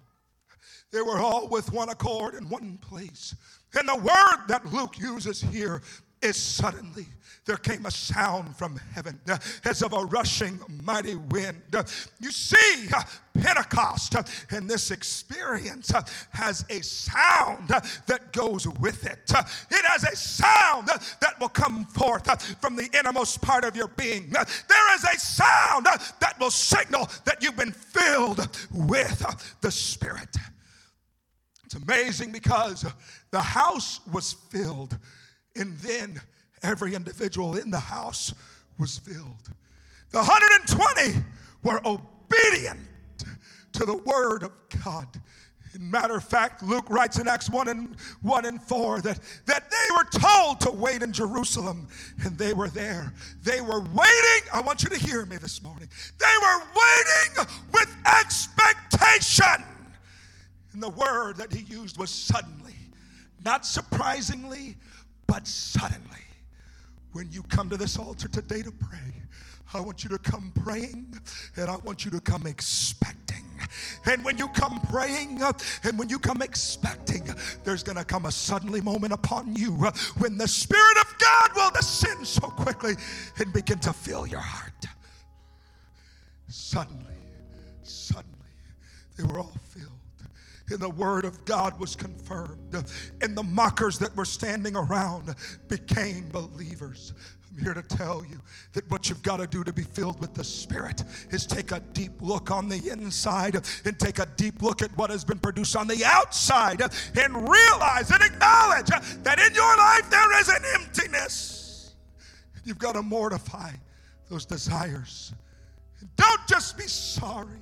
They 0.92 1.02
were 1.02 1.18
all 1.18 1.48
with 1.48 1.74
one 1.74 1.90
accord 1.90 2.36
in 2.36 2.48
one 2.48 2.78
place. 2.78 3.36
And 3.78 3.90
the 3.90 3.98
word 3.98 4.48
that 4.48 4.72
Luke 4.72 5.00
uses 5.00 5.42
here 5.42 5.82
is 6.22 6.38
suddenly 6.38 7.08
there 7.46 7.58
came 7.58 7.86
a 7.86 7.92
sound 7.92 8.56
from 8.56 8.80
heaven 8.94 9.20
uh, 9.30 9.38
as 9.64 9.84
of 9.84 9.94
a 9.94 10.06
rushing 10.06 10.60
mighty 10.84 11.16
wind. 11.16 11.62
Uh, 11.74 11.84
you 12.20 12.32
see, 12.32 12.88
uh, 12.94 13.04
Pentecost 13.36 14.16
uh, 14.16 14.24
and 14.50 14.68
this 14.68 14.90
experience 14.90 15.94
uh, 15.94 16.02
has 16.32 16.66
a 16.70 16.82
sound 16.82 17.72
uh, 17.72 17.80
that 18.08 18.34
goes 18.34 18.68
with 18.68 19.06
it. 19.06 19.32
It 19.70 19.86
has 19.86 20.04
a 20.04 20.16
sound 20.16 20.88
that 20.88 21.40
will 21.40 21.50
come 21.50 21.86
forth 21.86 22.26
from 22.60 22.76
the 22.76 22.90
innermost 22.98 23.42
part 23.42 23.64
of 23.64 23.76
your 23.76 23.90
being. 23.90 24.30
There 24.32 24.96
is 24.96 25.04
a 25.04 25.20
sound 25.20 25.86
that 25.86 26.36
will 26.40 26.52
signal 26.52 27.08
that 27.26 27.44
you've 27.44 27.58
been 27.58 27.72
filled 27.72 28.48
with 28.74 29.58
the 29.62 29.72
Spirit. 29.72 30.36
It's 31.66 31.76
amazing 31.76 32.32
because 32.32 32.86
the 33.32 33.42
house 33.42 34.00
was 34.12 34.34
filled 34.34 34.98
and 35.56 35.78
then 35.80 36.22
every 36.64 36.96
individual 36.96 37.56
in 37.58 37.72
the 37.72 37.80
house 37.80 38.34
was 38.78 38.98
filled. 38.98 39.50
The 40.12 40.20
120 40.20 41.24
were 41.64 41.82
obedient 41.86 42.80
to 43.74 43.86
the 43.86 43.98
word 43.98 44.44
of 44.44 44.52
God. 44.84 45.08
Matter 45.78 46.16
of 46.16 46.24
fact, 46.24 46.64
Luke 46.64 46.90
writes 46.90 47.20
in 47.20 47.28
Acts 47.28 47.50
1 47.50 47.68
and 47.68 47.98
1 48.22 48.46
and 48.46 48.62
4 48.62 49.02
that, 49.02 49.20
that 49.46 49.70
they 49.70 49.96
were 49.96 50.06
told 50.06 50.62
to 50.62 50.72
wait 50.72 51.04
in 51.04 51.12
Jerusalem, 51.12 51.88
and 52.24 52.38
they 52.38 52.54
were 52.54 52.70
there. 52.70 53.14
They 53.44 53.60
were 53.60 53.82
waiting. 53.82 54.50
I 54.54 54.62
want 54.66 54.84
you 54.84 54.90
to 54.90 54.98
hear 54.98 55.26
me 55.26 55.36
this 55.36 55.62
morning. 55.62 55.90
They 56.18 56.26
were 56.42 56.60
waiting 56.60 57.54
with 57.74 57.94
expectation. 58.06 59.66
And 60.72 60.82
the 60.82 60.90
word 60.90 61.38
that 61.38 61.54
he 61.54 61.64
used 61.64 61.98
was 61.98 62.10
suddenly, 62.10 62.76
not 63.44 63.66
surprisingly, 63.66 64.78
but 65.28 65.48
suddenly. 65.48 66.02
When 67.12 67.32
you 67.32 67.44
come 67.44 67.70
to 67.70 67.78
this 67.78 67.98
altar 67.98 68.28
today 68.28 68.62
to 68.62 68.72
pray, 68.72 69.14
I 69.74 69.80
want 69.80 70.04
you 70.04 70.10
to 70.12 70.18
come 70.18 70.52
praying 70.64 71.18
and 71.56 71.70
I 71.70 71.78
want 71.78 72.06
you 72.06 72.12
to 72.12 72.20
come 72.20 72.46
expecting. 72.46 73.44
And 74.06 74.24
when 74.24 74.38
you 74.38 74.48
come 74.50 74.80
praying 74.90 75.42
and 75.84 75.98
when 75.98 76.10
you 76.10 76.20
come 76.20 76.42
expecting, 76.42 77.24
there's 77.64 77.84
going 77.84 77.98
to 77.98 78.06
come 78.06 78.26
a 78.26 78.32
suddenly 78.32 78.82
moment 78.82 79.14
upon 79.14 79.56
you 79.56 79.72
when 80.18 80.38
the 80.38 80.48
Spirit 80.48 80.98
of 81.02 81.18
God 81.18 81.50
will 81.56 81.72
descend 81.72 82.28
so 82.28 82.48
quickly 82.48 82.94
and 83.40 83.52
begin 83.54 83.80
to 83.80 83.94
fill 83.94 84.28
your 84.28 84.40
heart. 84.40 84.86
Suddenly, 86.48 87.16
suddenly, 87.82 88.36
they 89.18 89.24
were 89.24 89.40
all 89.40 89.54
filled 89.70 89.95
and 90.70 90.80
the 90.80 90.90
word 90.90 91.26
of 91.26 91.46
God 91.46 91.80
was 91.80 91.96
confirmed, 91.96 92.84
and 93.22 93.38
the 93.38 93.44
mockers 93.44 94.00
that 94.00 94.16
were 94.16 94.26
standing 94.26 94.76
around 94.76 95.36
became 95.68 96.28
believers. 96.30 97.14
I'm 97.52 97.64
here 97.64 97.74
to 97.74 97.84
tell 97.84 98.26
you 98.26 98.42
that 98.74 98.90
what 98.90 99.08
you've 99.08 99.22
got 99.22 99.38
to 99.38 99.48
do 99.48 99.64
to 99.64 99.72
be 99.72 99.84
filled 99.84 100.20
with 100.20 100.34
the 100.34 100.44
Spirit 100.44 101.04
is 101.30 101.46
take 101.46 101.72
a 101.72 101.80
deep 101.94 102.12
look 102.20 102.52
on 102.52 102.68
the 102.68 102.90
inside 102.90 103.56
and 103.86 103.98
take 103.98 104.20
a 104.20 104.26
deep 104.36 104.62
look 104.62 104.82
at 104.82 104.96
what 104.98 105.10
has 105.10 105.24
been 105.24 105.40
produced 105.40 105.76
on 105.76 105.88
the 105.88 106.04
outside 106.04 106.82
and 106.82 107.50
realize 107.50 108.12
and 108.12 108.22
acknowledge 108.22 108.88
that 109.24 109.40
in 109.40 109.54
your 109.54 109.78
life 109.78 110.10
there 110.10 110.40
is 110.40 110.50
an 110.50 110.64
emptiness. 110.82 111.96
You've 112.66 112.80
got 112.80 112.94
to 112.94 113.04
mortify 113.04 113.72
those 114.30 114.46
desires. 114.46 115.34
Don't 116.18 116.48
just 116.48 116.78
be 116.78 116.88
sorry, 116.88 117.62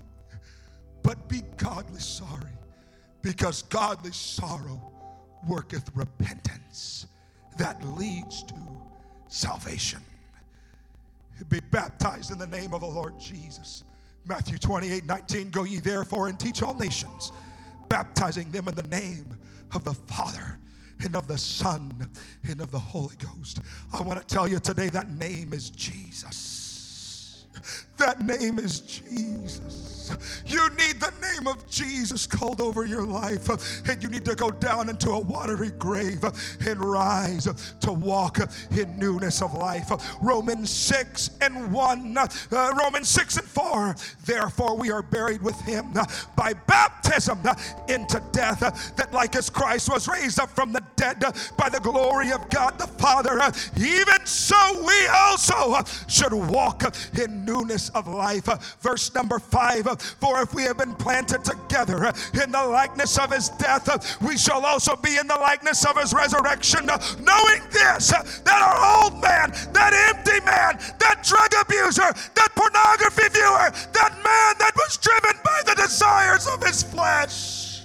but 1.03 1.27
be 1.27 1.41
godly 1.57 1.99
sorry 1.99 2.49
because 3.23 3.63
godly 3.63 4.11
sorrow 4.11 4.79
worketh 5.47 5.89
repentance 5.95 7.07
that 7.57 7.83
leads 7.97 8.43
to 8.43 8.55
salvation. 9.27 9.99
Be 11.49 11.59
baptized 11.71 12.31
in 12.31 12.37
the 12.37 12.47
name 12.47 12.73
of 12.73 12.81
the 12.81 12.87
Lord 12.87 13.19
Jesus. 13.19 13.83
Matthew 14.25 14.57
28 14.57 15.05
19, 15.05 15.49
go 15.49 15.63
ye 15.63 15.79
therefore 15.79 16.27
and 16.27 16.39
teach 16.39 16.61
all 16.61 16.75
nations, 16.75 17.31
baptizing 17.89 18.51
them 18.51 18.67
in 18.67 18.75
the 18.75 18.83
name 18.83 19.25
of 19.73 19.83
the 19.83 19.93
Father 19.93 20.59
and 21.03 21.15
of 21.15 21.27
the 21.27 21.37
Son 21.37 22.09
and 22.47 22.61
of 22.61 22.71
the 22.71 22.79
Holy 22.79 23.15
Ghost. 23.15 23.59
I 23.91 24.01
want 24.01 24.25
to 24.25 24.25
tell 24.25 24.47
you 24.47 24.59
today 24.59 24.89
that 24.89 25.09
name 25.09 25.53
is 25.53 25.69
Jesus. 25.71 27.45
That 27.97 28.21
name 28.21 28.59
is 28.59 28.81
Jesus. 28.81 29.93
You 30.45 30.69
need 30.71 30.99
the 30.99 31.13
name 31.21 31.47
of 31.47 31.67
Jesus 31.69 32.27
called 32.27 32.61
over 32.61 32.85
your 32.85 33.03
life, 33.05 33.49
and 33.87 34.01
you 34.01 34.09
need 34.09 34.25
to 34.25 34.35
go 34.35 34.51
down 34.51 34.89
into 34.89 35.11
a 35.11 35.19
watery 35.19 35.71
grave 35.71 36.23
and 36.65 36.79
rise 36.83 37.47
to 37.81 37.91
walk 37.91 38.39
in 38.71 38.97
newness 38.97 39.41
of 39.41 39.53
life. 39.53 39.91
Romans 40.21 40.69
6 40.69 41.31
and 41.41 41.71
1, 41.71 42.17
uh, 42.17 42.27
Romans 42.77 43.09
6 43.09 43.37
and 43.37 43.47
4. 43.47 43.95
Therefore, 44.25 44.77
we 44.77 44.91
are 44.91 45.01
buried 45.01 45.41
with 45.41 45.59
him 45.61 45.93
by 46.35 46.53
baptism 46.67 47.39
into 47.87 48.21
death, 48.31 48.95
that 48.95 49.13
like 49.13 49.35
as 49.35 49.49
Christ 49.49 49.89
was 49.89 50.07
raised 50.07 50.39
up 50.39 50.49
from 50.49 50.71
the 50.73 50.83
dead 50.95 51.21
by 51.57 51.69
the 51.69 51.79
glory 51.79 52.31
of 52.31 52.49
God 52.49 52.77
the 52.77 52.87
Father, 52.87 53.39
even 53.77 54.25
so 54.25 54.55
we 54.85 55.07
also 55.07 55.75
should 56.07 56.33
walk 56.33 56.83
in 57.17 57.45
newness 57.45 57.82
of 57.89 58.07
life. 58.07 58.45
Verse 58.81 59.13
number 59.13 59.39
5 59.39 60.01
For 60.19 60.41
if 60.41 60.53
we 60.53 60.63
have 60.63 60.77
been 60.77 60.95
planted 60.95 61.43
together 61.43 62.11
in 62.41 62.51
the 62.51 62.65
likeness 62.65 63.17
of 63.17 63.31
his 63.31 63.49
death, 63.49 64.21
we 64.21 64.37
shall 64.37 64.65
also 64.65 64.95
be 64.95 65.17
in 65.17 65.27
the 65.27 65.35
likeness 65.35 65.85
of 65.85 65.97
his 65.97 66.13
resurrection, 66.13 66.85
knowing 66.85 67.61
this, 67.71 68.09
that 68.09 68.61
our 68.61 69.03
old 69.03 69.21
man, 69.21 69.51
that 69.73 69.93
empty 70.15 70.39
man, 70.45 70.77
that 70.99 71.23
drug 71.23 71.51
abuser, 71.61 72.13
that 72.35 72.49
pornography 72.55 73.29
viewer, 73.29 73.71
that 73.93 74.11
man 74.23 74.55
that 74.59 74.73
was 74.75 74.97
driven 74.97 75.39
by 75.43 75.61
the 75.65 75.75
desires 75.75 76.47
of 76.47 76.63
his 76.63 76.83
flesh, 76.83 77.83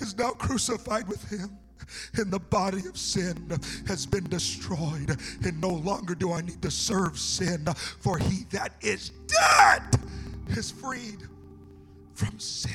is 0.00 0.16
now 0.16 0.30
crucified 0.30 1.08
with 1.08 1.28
him 1.30 1.58
and 2.14 2.30
the 2.30 2.38
body 2.38 2.86
of 2.86 2.96
sin 2.96 3.58
has 3.86 4.06
been 4.06 4.24
destroyed. 4.24 5.18
And 5.44 5.60
no 5.60 5.70
longer 5.70 6.14
do 6.14 6.32
I 6.32 6.40
need 6.40 6.62
to 6.62 6.70
serve 6.70 7.18
sin, 7.18 7.66
for 8.00 8.18
he 8.18 8.44
that 8.50 8.72
is 8.80 9.10
dead 9.26 9.82
is 10.48 10.70
freed 10.70 11.22
from 12.14 12.38
sin. 12.38 12.72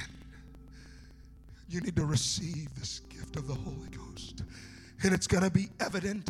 You 1.69 1.81
need 1.81 1.95
to 1.95 2.05
receive 2.05 2.73
this 2.75 2.99
gift 3.09 3.35
of 3.37 3.47
the 3.47 3.53
Holy 3.53 3.89
Ghost. 3.89 4.43
And 5.03 5.13
it's 5.13 5.27
going 5.27 5.43
to 5.43 5.49
be 5.49 5.69
evident 5.79 6.29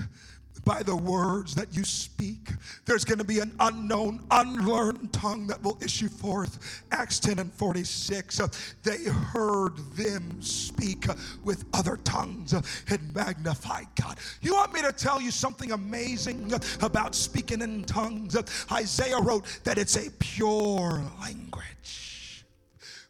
by 0.65 0.83
the 0.83 0.95
words 0.95 1.55
that 1.55 1.75
you 1.75 1.83
speak. 1.83 2.49
There's 2.85 3.03
going 3.03 3.17
to 3.17 3.23
be 3.23 3.39
an 3.39 3.55
unknown, 3.59 4.25
unlearned 4.31 5.11
tongue 5.13 5.47
that 5.47 5.61
will 5.63 5.77
issue 5.81 6.07
forth. 6.07 6.83
Acts 6.91 7.19
10 7.19 7.39
and 7.39 7.53
46. 7.53 8.39
Uh, 8.39 8.47
they 8.83 9.03
heard 9.03 9.77
them 9.95 10.41
speak 10.41 11.09
uh, 11.09 11.15
with 11.43 11.65
other 11.73 11.97
tongues 11.97 12.53
uh, 12.53 12.61
and 12.89 13.13
magnify 13.15 13.83
God. 13.95 14.17
You 14.41 14.53
want 14.53 14.73
me 14.73 14.81
to 14.81 14.91
tell 14.91 15.21
you 15.21 15.31
something 15.31 15.71
amazing 15.71 16.53
about 16.81 17.15
speaking 17.15 17.61
in 17.61 17.83
tongues? 17.83 18.35
Isaiah 18.71 19.19
wrote 19.19 19.45
that 19.63 19.77
it's 19.77 19.95
a 19.95 20.09
pure 20.19 21.03
language. 21.21 22.45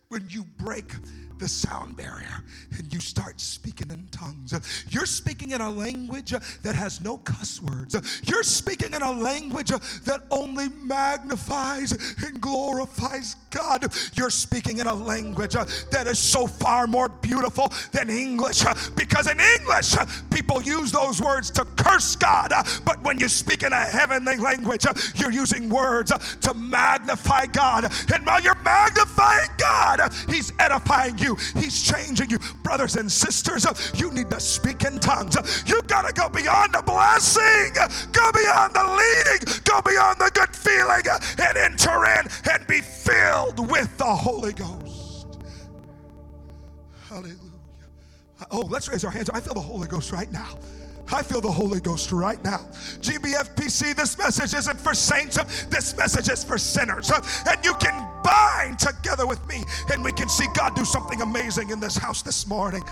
When 0.10 0.28
you 0.30 0.44
break 0.58 0.92
the 1.42 1.50
sound 1.50 1.98
barrier 1.98 2.44
and 2.78 2.94
you 2.94 3.00
start 3.00 3.42
speaking 3.42 3.90
in 3.90 4.08
tongues. 4.12 4.54
You're 4.90 5.08
speaking 5.08 5.52
in 5.52 5.60
a 5.60 5.70
language 5.70 6.32
that 6.62 6.76
has 6.76 7.02
no 7.02 7.18
cuss 7.18 7.60
words. 7.62 7.96
You're 8.24 8.44
speaking 8.44 8.94
in 8.94 9.02
a 9.02 9.12
language 9.12 9.70
that 9.70 10.22
only 10.30 10.70
magnifies 10.70 11.94
and 12.24 12.40
glorifies 12.40 13.36
God. 13.50 13.92
You're 14.14 14.30
speaking 14.30 14.78
in 14.78 14.88
a 14.88 14.94
language 14.94 15.54
that 15.54 16.06
is 16.08 16.20
so 16.20 16.46
far 16.46 16.86
more 16.86 17.10
beautiful 17.10 17.74
than 17.92 18.10
English 18.10 18.64
because 18.96 19.30
in 19.30 19.40
English, 19.60 19.96
people 20.30 20.62
use 20.62 20.92
those 20.92 21.20
words 21.22 21.50
to 21.52 21.66
curse 21.76 22.16
God. 22.16 22.54
But 22.86 23.02
when 23.04 23.20
you 23.20 23.28
speak 23.28 23.64
in 23.64 23.74
a 23.74 23.84
heavenly 23.84 24.38
language, 24.38 24.86
you're 25.16 25.32
using 25.32 25.70
words 25.70 26.12
to 26.42 26.54
magnify 26.54 27.48
God. 27.48 27.92
And 28.14 28.26
while 28.28 28.42
you're 28.42 28.62
magnifying 28.64 29.50
God, 29.58 30.14
He's 30.30 30.54
edifying 30.60 31.18
you 31.18 31.31
you. 31.32 31.62
He's 31.62 31.82
changing 31.82 32.30
you. 32.30 32.40
Brothers 32.64 32.96
and 32.96 33.12
sisters, 33.12 33.66
uh, 33.66 33.74
you 33.96 34.12
need 34.12 34.30
to 34.30 34.40
speak 34.40 34.84
in 34.84 35.00
tongues. 35.00 35.38
Uh, 35.38 35.48
You've 35.66 35.88
got 35.88 36.08
to 36.08 36.14
go 36.14 36.30
beyond 36.30 36.74
the 36.74 36.82
blessing, 36.82 37.74
go 38.12 38.32
beyond 38.32 38.74
the 38.74 38.84
leading, 38.84 39.62
go 39.64 39.82
beyond 39.82 40.20
the 40.20 40.32
good 40.34 40.56
feeling, 40.56 41.04
uh, 41.10 41.20
and 41.40 41.58
enter 41.58 42.06
in 42.06 42.28
and 42.52 42.68
be 42.68 42.82
filled 42.82 43.70
with 43.70 43.98
the 43.98 44.06
Holy 44.06 44.54
Ghost. 44.54 45.28
Hallelujah. 47.08 47.38
Oh, 48.50 48.62
let's 48.70 48.90
raise 48.90 49.06
our 49.06 49.12
hands. 49.12 49.30
I 49.30 49.40
feel 49.40 49.54
the 49.54 49.60
Holy 49.60 49.88
Ghost 49.88 50.12
right 50.12 50.32
now. 50.32 50.58
I 51.12 51.22
feel 51.24 51.42
the 51.42 51.52
Holy 51.52 51.82
Ghost 51.82 52.12
right 52.12 52.42
now. 52.44 52.60
GBFPC, 53.02 53.96
this 53.96 54.18
message 54.18 54.54
isn't 54.54 54.80
for 54.80 54.94
saints, 54.94 55.38
this 55.66 55.96
message 55.98 56.30
is 56.30 56.44
for 56.44 56.58
sinners. 56.58 57.12
And 57.12 57.66
you 57.66 57.74
can 57.76 58.08
bind 58.24 58.80
together 58.80 59.26
with 59.28 59.46
me, 59.48 59.64
and 59.92 60.04
we 60.04 60.12
can 60.12 60.30
see 60.30 60.48
God 60.54 60.76
do 60.76 60.86
something 60.86 61.22
amazing 61.22 61.70
in 61.70 61.80
this 61.80 61.98
house 61.98 62.22
this 62.22 62.48
morning. 62.48 62.84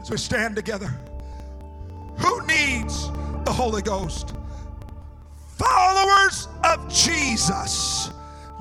As 0.00 0.10
we 0.10 0.16
stand 0.16 0.56
together, 0.56 0.92
who 2.18 2.46
needs 2.46 3.08
the 3.44 3.52
Holy 3.52 3.82
Ghost? 3.82 4.34
Followers 5.56 6.48
of 6.64 6.92
Jesus 6.92 8.10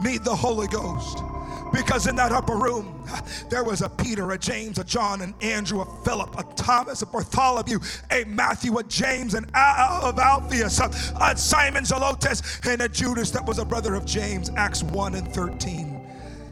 need 0.04 0.24
the 0.24 0.36
Holy 0.36 0.68
Ghost. 0.68 1.24
Because 1.72 2.08
in 2.08 2.16
that 2.18 2.32
upper 2.32 2.56
room, 2.56 3.06
there 3.50 3.64
was 3.64 3.82
a 3.82 3.90
Peter, 3.90 4.32
a 4.32 4.38
James, 4.38 4.78
a 4.78 4.84
John, 4.84 5.22
an 5.22 5.34
Andrew, 5.42 5.82
a 5.82 6.04
Philip, 6.04 6.38
a 6.38 6.44
Thomas, 6.56 7.02
a 7.02 7.06
Bartholomew, 7.06 7.80
a 8.12 8.26
Matthew, 8.26 8.78
a 8.78 8.84
James, 8.84 9.34
an 9.34 9.46
of 9.46 10.20
Alphaeus, 10.20 10.80
a 10.80 11.38
Simon 11.38 11.84
Zelotes, 11.84 12.68
and 12.72 12.82
a 12.82 12.90
Judas 12.90 13.32
that 13.32 13.46
was 13.46 13.58
a 13.58 13.66
brother 13.66 13.96
of 13.96 14.06
James. 14.06 14.50
Acts 14.56 14.84
1 14.84 15.16
and 15.16 15.34
13. 15.34 16.08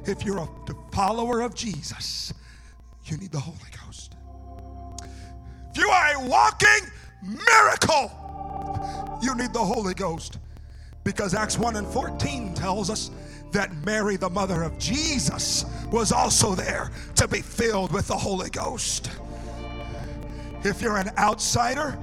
If 0.06 0.24
you're 0.24 0.40
a 0.40 0.50
follower 0.92 1.42
of 1.42 1.54
Jesus, 1.54 2.34
you 3.06 3.18
need 3.18 3.32
the 3.32 3.40
Holy 3.40 3.58
Ghost. 3.86 4.16
If 5.72 5.78
you 5.78 5.90
are 5.90 6.24
a 6.24 6.28
walking 6.28 6.90
miracle, 7.22 8.12
you 9.22 9.36
need 9.36 9.54
the 9.54 9.60
Holy 9.60 9.94
Ghost. 9.94 10.38
Because 11.04 11.34
Acts 11.34 11.58
1 11.58 11.76
and 11.76 11.88
14 11.88 12.54
tells 12.54 12.90
us 12.90 13.12
that 13.52 13.74
Mary, 13.86 14.16
the 14.16 14.30
mother 14.30 14.64
of 14.64 14.78
Jesus, 14.78 15.66
was 15.92 16.12
also 16.12 16.56
there 16.56 16.92
to 17.16 17.28
be 17.28 17.42
filled 17.42 17.92
with 17.92 18.08
the 18.08 18.18
Holy 18.18 18.50
Ghost. 18.50 19.12
If 20.64 20.82
you're 20.82 20.98
an 20.98 21.12
outsider, 21.18 21.98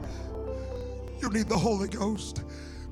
you 1.20 1.30
need 1.30 1.48
the 1.48 1.56
Holy 1.56 1.88
Ghost 1.88 2.42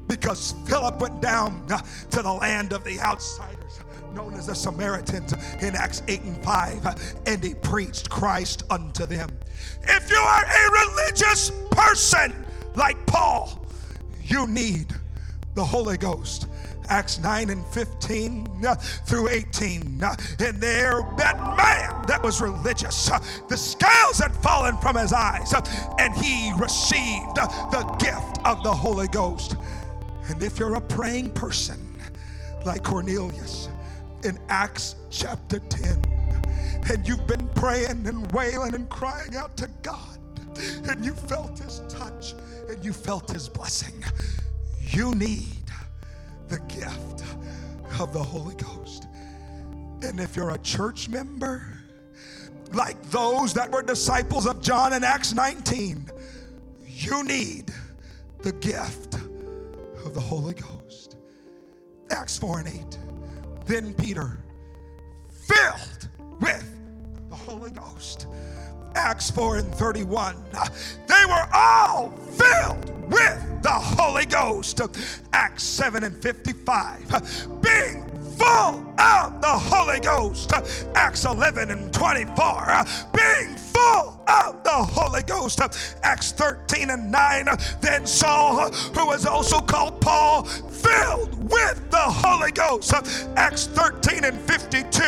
because 0.07 0.55
Philip 0.67 1.01
went 1.01 1.21
down 1.21 1.67
to 2.11 2.23
the 2.23 2.33
land 2.33 2.73
of 2.73 2.85
the 2.85 3.01
outsiders, 3.01 3.81
known 4.15 4.35
as 4.35 4.47
the 4.47 4.55
Samaritans, 4.55 5.33
in 5.63 5.75
Acts 5.75 6.03
8 6.09 6.23
and 6.23 6.45
5, 6.45 7.15
and 7.27 7.43
he 7.43 7.55
preached 7.55 8.11
Christ 8.11 8.65
unto 8.71 9.07
them. 9.07 9.31
If 9.83 10.11
you 10.11 10.19
are 10.19 10.45
a 10.45 10.71
religious 10.87 11.51
person 11.71 12.45
like 12.75 13.05
Paul, 13.07 13.67
you 14.23 14.47
need 14.47 14.95
the 15.55 15.65
Holy 15.65 15.97
Ghost. 15.97 16.49
Acts 16.89 17.19
9 17.19 17.51
and 17.51 17.65
15 17.67 18.65
uh, 18.67 18.75
through 18.75 19.29
18. 19.29 20.03
Uh, 20.03 20.15
and 20.41 20.61
there, 20.61 21.03
that 21.17 21.37
man 21.57 22.07
that 22.07 22.23
was 22.23 22.41
religious, 22.41 23.11
uh, 23.11 23.19
the 23.49 23.57
scales 23.57 24.19
had 24.19 24.35
fallen 24.37 24.77
from 24.79 24.97
his 24.97 25.13
eyes, 25.13 25.53
and 25.99 26.15
he 26.15 26.53
received 26.59 27.35
the 27.37 27.97
gift 27.99 28.39
of 28.45 28.63
the 28.63 28.73
Holy 28.73 29.09
Ghost. 29.09 29.57
And 30.29 30.43
if 30.43 30.59
you're 30.59 30.75
a 30.75 30.81
praying 30.81 31.31
person 31.31 31.79
like 32.65 32.83
Cornelius 32.83 33.69
in 34.25 34.39
Acts 34.49 34.97
chapter 35.11 35.59
10, 35.59 36.03
and 36.91 37.07
you've 37.09 37.27
been 37.27 37.49
praying 37.55 38.07
and 38.07 38.31
wailing 38.33 38.75
and 38.75 38.89
crying 38.89 39.37
out 39.37 39.57
to 39.57 39.69
God, 39.83 40.19
and 40.89 41.05
you 41.05 41.15
felt 41.15 41.59
his 41.59 41.83
touch 41.89 42.35
and 42.69 42.85
you 42.85 42.93
felt 42.93 43.31
his 43.31 43.49
blessing, 43.49 44.05
you 44.81 45.15
need 45.15 45.64
the 46.49 46.59
gift 46.69 47.25
of 48.01 48.13
the 48.13 48.23
Holy 48.23 48.55
Ghost. 48.57 49.09
And 50.03 50.21
if 50.21 50.37
you're 50.37 50.51
a 50.51 50.59
church 50.59 51.09
member, 51.09 51.67
like 52.73 53.01
those 53.11 53.55
that 53.55 53.71
were 53.71 53.83
disciples 53.83 54.47
of 54.47 54.61
John 54.61 54.93
in 54.93 55.05
Acts 55.05 55.33
19, 55.33 56.11
you 56.87 57.25
need 57.25 57.73
the 58.43 58.53
gift 58.53 59.15
of 60.05 60.13
the 60.15 60.21
Holy 60.21 60.55
Ghost. 60.55 61.17
Acts 62.11 62.39
4 62.39 62.61
and 62.61 62.69
8. 62.69 62.99
Then 63.67 63.95
Peter, 63.95 64.39
filled 65.31 66.09
with 66.41 66.71
the 67.31 67.37
Holy 67.37 67.71
Ghost. 67.71 68.27
Acts 68.95 69.31
4 69.31 69.59
and 69.59 69.75
31. 69.75 70.37
They 71.07 71.25
were 71.27 71.49
all 71.53 72.11
filled 72.11 73.11
with 73.11 73.34
the 73.65 73.71
Holy 73.71 74.27
Ghost. 74.27 74.81
Acts 75.33 75.65
7 75.65 76.05
and 76.05 76.15
55. 76.23 77.09
Being 77.63 78.05
full 78.37 78.95
of 79.01 79.41
the 79.41 79.49
Holy 79.49 80.01
Ghost. 80.01 80.53
Acts 80.95 81.25
11 81.25 81.71
and 81.71 81.93
24. 81.93 82.85
Being 83.15 83.54
Holy 84.83 85.23
Ghost. 85.23 85.61
Acts 86.03 86.33
13 86.33 86.91
and 86.91 87.11
9. 87.11 87.49
Then 87.81 88.07
Saul, 88.07 88.71
who 88.71 89.07
was 89.07 89.27
also 89.27 89.61
called 89.61 90.01
Paul, 90.01 90.45
filled 90.45 91.51
with 91.51 91.91
the 91.91 91.97
Holy 91.99 92.53
Ghost. 92.53 92.93
Acts 93.37 93.67
13 93.69 94.25
and 94.25 94.39
52. 94.41 95.03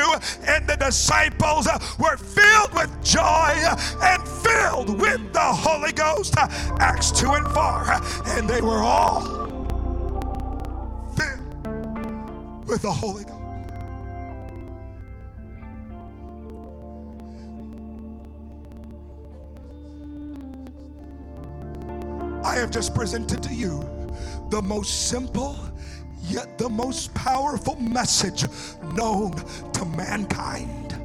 And 0.47 0.67
the 0.67 0.77
disciples 0.77 1.69
were 1.99 2.17
filled 2.17 2.75
with 2.75 2.91
joy 3.05 3.55
and 4.03 4.23
filled 4.29 5.01
with 5.01 5.33
the 5.33 5.41
Holy 5.41 5.93
Ghost. 5.93 6.35
Acts 6.39 7.11
2 7.13 7.33
and 7.33 7.49
4. 7.49 7.93
And 8.37 8.49
they 8.49 8.61
were 8.61 8.79
all 8.79 9.23
filled 11.17 12.67
with 12.67 12.83
the 12.83 12.93
Holy 12.93 13.25
Ghost. 13.25 13.36
Have 22.67 22.75
just 22.75 22.97
presented 22.97 23.41
to 23.45 23.55
you 23.55 23.89
the 24.51 24.61
most 24.61 25.09
simple 25.09 25.57
yet 26.25 26.59
the 26.59 26.69
most 26.69 27.15
powerful 27.15 27.77
message 27.77 28.45
known 28.93 29.31
to 29.73 29.85
mankind. 29.85 30.97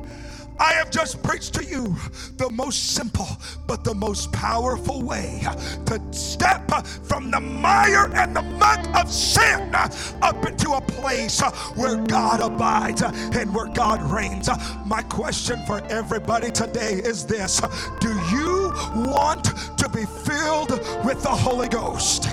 I 0.61 0.73
have 0.73 0.89
just 0.89 1.21
preached 1.21 1.53
to 1.55 1.63
you 1.63 1.95
the 2.37 2.49
most 2.49 2.95
simple 2.95 3.27
but 3.67 3.83
the 3.83 3.93
most 3.93 4.31
powerful 4.31 5.03
way 5.03 5.43
to 5.85 6.01
step 6.11 6.71
from 7.03 7.29
the 7.29 7.39
mire 7.39 8.11
and 8.15 8.35
the 8.35 8.41
muck 8.41 8.83
of 8.95 9.11
sin 9.11 9.73
up 9.75 10.45
into 10.45 10.71
a 10.71 10.81
place 10.81 11.41
where 11.75 11.97
God 11.97 12.41
abides 12.41 13.03
and 13.03 13.53
where 13.53 13.67
God 13.67 14.01
reigns. 14.03 14.49
My 14.85 15.03
question 15.03 15.63
for 15.65 15.83
everybody 15.91 16.49
today 16.51 16.93
is 16.93 17.25
this 17.25 17.61
Do 17.99 18.09
you 18.31 18.60
want 18.95 19.45
to 19.77 19.89
be 19.89 20.05
filled 20.05 20.71
with 21.05 21.21
the 21.23 21.29
Holy 21.29 21.67
Ghost? 21.67 22.27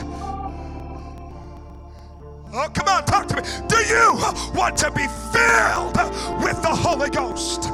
Oh, 2.50 2.68
come 2.72 2.88
on, 2.88 3.04
talk 3.04 3.26
to 3.28 3.36
me. 3.36 3.42
Do 3.68 3.76
you 3.76 4.14
want 4.54 4.76
to 4.78 4.90
be 4.90 5.06
filled 5.32 5.96
with 6.42 6.60
the 6.62 6.74
Holy 6.74 7.10
Ghost? 7.10 7.70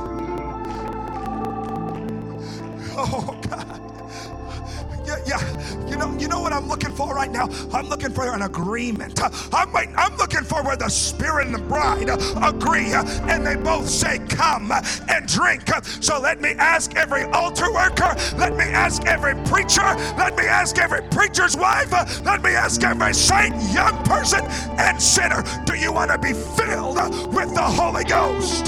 What 6.45 6.53
I'm 6.53 6.69
looking 6.69 6.93
for 6.93 7.15
right 7.15 7.31
now? 7.31 7.49
I'm 7.73 7.89
looking 7.89 8.11
for 8.11 8.29
an 8.29 8.43
agreement. 8.43 9.19
I'm 9.53 9.73
waiting, 9.73 9.95
I'm 9.97 10.15
looking 10.19 10.45
for 10.45 10.63
where 10.63 10.77
the 10.77 10.91
spirit 10.91 11.47
and 11.47 11.55
the 11.55 11.63
bride 11.63 12.11
agree 12.43 12.93
and 12.93 13.47
they 13.47 13.57
both 13.57 13.89
say, 13.89 14.19
Come 14.29 14.71
and 14.71 15.27
drink. 15.27 15.63
So 16.01 16.21
let 16.21 16.43
me 16.43 16.51
ask 16.51 16.95
every 16.97 17.25
altar 17.25 17.73
worker, 17.73 18.15
let 18.37 18.55
me 18.57 18.65
ask 18.65 19.07
every 19.07 19.35
preacher, 19.45 19.83
let 20.19 20.37
me 20.37 20.45
ask 20.45 20.77
every 20.77 21.01
preacher's 21.09 21.57
wife, 21.57 21.91
let 22.25 22.43
me 22.43 22.51
ask 22.51 22.85
every 22.85 23.15
saint, 23.15 23.55
young 23.73 23.97
person, 24.05 24.45
and 24.79 25.01
sinner. 25.01 25.43
Do 25.65 25.75
you 25.75 25.93
want 25.93 26.11
to 26.11 26.19
be 26.19 26.35
filled 26.35 26.99
with 27.35 27.55
the 27.55 27.63
Holy 27.63 28.05
Ghost? 28.05 28.67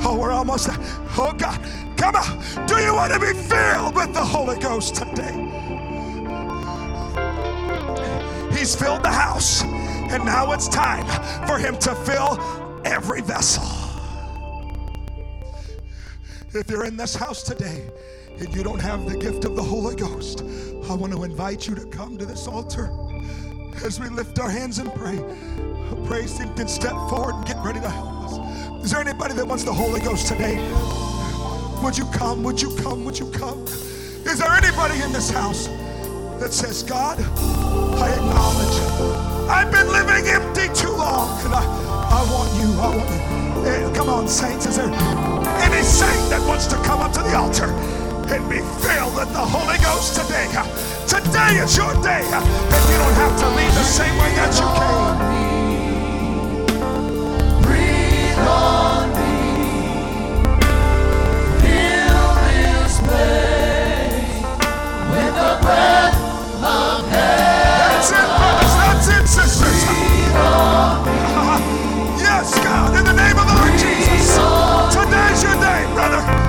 Oh, 0.00 0.16
we're 0.16 0.30
almost. 0.30 0.68
Oh, 1.18 1.34
God. 1.36 1.60
Come 1.96 2.14
on. 2.14 2.66
Do 2.66 2.76
you 2.76 2.94
want 2.94 3.12
to 3.12 3.18
be 3.18 3.32
filled 3.34 3.96
with 3.96 4.14
the 4.14 4.24
Holy 4.24 4.56
Ghost 4.60 4.94
today? 4.94 5.47
He's 8.58 8.74
filled 8.74 9.04
the 9.04 9.12
house, 9.12 9.62
and 9.62 10.24
now 10.24 10.50
it's 10.50 10.66
time 10.68 11.06
for 11.46 11.58
Him 11.58 11.78
to 11.78 11.94
fill 11.94 12.82
every 12.84 13.20
vessel. 13.20 13.62
If 16.52 16.68
you're 16.68 16.84
in 16.84 16.96
this 16.96 17.14
house 17.14 17.44
today 17.44 17.88
and 18.36 18.52
you 18.52 18.64
don't 18.64 18.80
have 18.80 19.08
the 19.08 19.16
gift 19.16 19.44
of 19.44 19.54
the 19.54 19.62
Holy 19.62 19.94
Ghost, 19.94 20.42
I 20.90 20.94
want 20.94 21.12
to 21.12 21.22
invite 21.22 21.68
you 21.68 21.76
to 21.76 21.86
come 21.86 22.18
to 22.18 22.26
this 22.26 22.48
altar 22.48 22.90
as 23.84 24.00
we 24.00 24.08
lift 24.08 24.40
our 24.40 24.50
hands 24.50 24.80
and 24.80 24.92
pray. 24.92 25.18
Praise 26.06 26.36
Him 26.36 26.52
can 26.56 26.66
step 26.66 26.94
forward 27.08 27.36
and 27.36 27.46
get 27.46 27.64
ready 27.64 27.78
to 27.78 27.88
help 27.88 28.24
us. 28.24 28.84
Is 28.84 28.90
there 28.90 29.00
anybody 29.00 29.34
that 29.34 29.46
wants 29.46 29.62
the 29.62 29.72
Holy 29.72 30.00
Ghost 30.00 30.26
today? 30.26 30.56
Would 31.84 31.96
you 31.96 32.06
come? 32.06 32.42
Would 32.42 32.60
you 32.60 32.74
come? 32.74 33.04
Would 33.04 33.20
you 33.20 33.30
come? 33.30 33.62
Is 33.62 34.40
there 34.40 34.50
anybody 34.50 35.00
in 35.00 35.12
this 35.12 35.30
house 35.30 35.68
that 36.38 36.52
says, 36.52 36.82
God, 36.82 37.18
I 37.98 38.14
acknowledge 38.14 39.18
I've 39.50 39.72
been 39.72 39.88
living 39.88 40.26
empty 40.30 40.68
too 40.72 40.92
long 40.92 41.28
and 41.44 41.54
I, 41.54 41.64
I 41.64 42.20
want 42.30 42.52
you. 42.60 42.70
I 42.78 42.94
want 42.94 43.10
you. 43.10 43.62
Hey, 43.64 43.96
come 43.96 44.08
on, 44.08 44.28
saints. 44.28 44.66
Is 44.66 44.76
there 44.76 44.86
any 44.86 45.82
saint 45.82 46.30
that 46.30 46.44
wants 46.46 46.66
to 46.66 46.76
come 46.76 47.00
up 47.00 47.12
to 47.12 47.22
the 47.22 47.34
altar 47.34 47.66
and 48.30 48.48
be 48.48 48.58
filled 48.84 49.16
with 49.16 49.32
the 49.32 49.42
Holy 49.42 49.78
Ghost 49.78 50.14
today? 50.20 50.46
Today 51.08 51.58
is 51.58 51.76
your 51.76 51.92
day, 52.02 52.22
and 52.22 52.82
you 52.90 52.96
don't 52.98 53.18
have 53.18 53.38
to 53.40 53.48
leave 53.56 53.74
the 53.74 53.82
same 53.82 54.14
way 54.18 54.30
that 54.36 54.54
you 54.54 54.68
came. 54.78 55.37
brother. 75.98 76.47